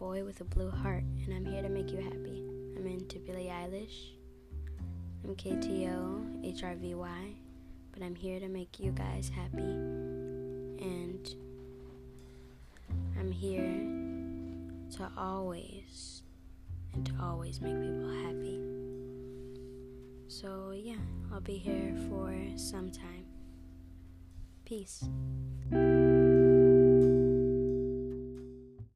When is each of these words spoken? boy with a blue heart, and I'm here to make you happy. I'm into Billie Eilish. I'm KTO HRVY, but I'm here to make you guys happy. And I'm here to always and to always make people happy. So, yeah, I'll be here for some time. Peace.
boy 0.00 0.24
with 0.24 0.40
a 0.40 0.44
blue 0.44 0.70
heart, 0.70 1.04
and 1.26 1.34
I'm 1.34 1.44
here 1.44 1.60
to 1.60 1.68
make 1.68 1.90
you 1.90 1.98
happy. 1.98 2.42
I'm 2.74 2.86
into 2.86 3.18
Billie 3.18 3.52
Eilish. 3.52 4.12
I'm 5.22 5.36
KTO 5.36 6.42
HRVY, 6.42 7.34
but 7.92 8.02
I'm 8.02 8.14
here 8.14 8.40
to 8.40 8.48
make 8.48 8.80
you 8.80 8.92
guys 8.92 9.28
happy. 9.28 9.60
And 9.60 11.34
I'm 13.18 13.30
here 13.30 13.76
to 14.96 15.12
always 15.18 16.22
and 16.94 17.04
to 17.04 17.12
always 17.20 17.60
make 17.60 17.78
people 17.78 18.10
happy. 18.24 18.58
So, 20.28 20.72
yeah, 20.74 20.96
I'll 21.30 21.42
be 21.42 21.58
here 21.58 21.94
for 22.08 22.34
some 22.56 22.90
time. 22.90 23.26
Peace. 24.64 25.04